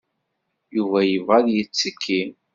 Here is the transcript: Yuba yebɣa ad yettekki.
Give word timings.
Yuba 0.75 0.99
yebɣa 1.11 1.37
ad 1.39 1.47
yettekki. 1.51 2.21